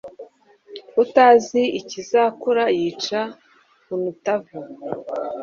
utazi 1.03 1.61
ikizakura 1.79 2.63
yica 2.79 3.21
unutavu 3.93 4.59